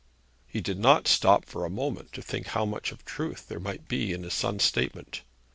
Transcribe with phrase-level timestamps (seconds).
[0.47, 3.87] He did not stop for a moment to think how much of truth there might
[3.87, 5.21] be in his son's statement.